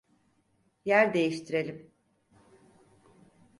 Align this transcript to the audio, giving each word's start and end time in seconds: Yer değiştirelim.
Yer 0.85 1.13
değiştirelim. 1.13 1.91